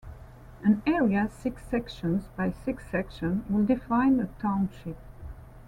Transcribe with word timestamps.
An 0.63 0.81
area 0.87 1.29
six 1.29 1.63
sections 1.67 2.31
by 2.35 2.49
six 2.49 2.89
sections 2.89 3.47
would 3.51 3.67
define 3.67 4.19
a 4.19 4.25
township. 4.41 4.97